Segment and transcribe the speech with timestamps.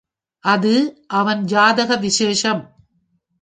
[0.43, 0.73] அது
[1.07, 2.61] அவன் ஜாதக விசேஷம்.